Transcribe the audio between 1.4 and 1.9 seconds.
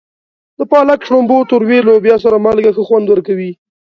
تورې